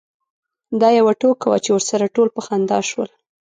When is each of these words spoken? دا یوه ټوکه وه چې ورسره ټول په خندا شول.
دا 0.79 0.89
یوه 0.99 1.13
ټوکه 1.19 1.45
وه 1.49 1.57
چې 1.63 1.69
ورسره 1.73 2.05
ټول 2.15 2.27
په 2.35 2.41
خندا 2.45 2.79
شول. 2.89 3.09